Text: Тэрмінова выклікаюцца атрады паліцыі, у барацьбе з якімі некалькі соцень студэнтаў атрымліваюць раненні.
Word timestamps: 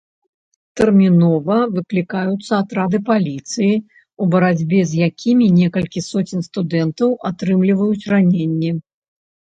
Тэрмінова 0.79 1.57
выклікаюцца 1.75 2.51
атрады 2.63 2.97
паліцыі, 3.11 3.73
у 4.25 4.29
барацьбе 4.37 4.79
з 4.93 5.05
якімі 5.11 5.45
некалькі 5.59 6.05
соцень 6.09 6.45
студэнтаў 6.49 7.09
атрымліваюць 7.31 8.07
раненні. 8.15 8.71